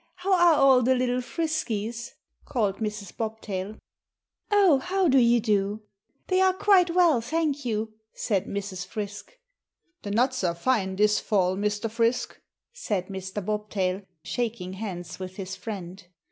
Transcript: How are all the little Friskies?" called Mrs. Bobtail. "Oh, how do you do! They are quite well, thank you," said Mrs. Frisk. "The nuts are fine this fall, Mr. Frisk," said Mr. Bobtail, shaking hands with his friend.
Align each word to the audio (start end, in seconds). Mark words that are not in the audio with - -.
How 0.15 0.33
are 0.33 0.55
all 0.55 0.81
the 0.81 0.95
little 0.95 1.21
Friskies?" 1.21 2.13
called 2.43 2.77
Mrs. 2.77 3.15
Bobtail. 3.15 3.77
"Oh, 4.49 4.79
how 4.79 5.07
do 5.07 5.19
you 5.19 5.39
do! 5.39 5.83
They 6.25 6.41
are 6.41 6.55
quite 6.55 6.89
well, 6.95 7.21
thank 7.21 7.65
you," 7.65 7.93
said 8.11 8.47
Mrs. 8.47 8.83
Frisk. 8.83 9.37
"The 10.01 10.09
nuts 10.09 10.43
are 10.43 10.55
fine 10.55 10.95
this 10.95 11.19
fall, 11.19 11.55
Mr. 11.55 11.87
Frisk," 11.87 12.41
said 12.73 13.09
Mr. 13.09 13.45
Bobtail, 13.45 14.01
shaking 14.23 14.73
hands 14.73 15.19
with 15.19 15.35
his 15.35 15.55
friend. 15.55 16.03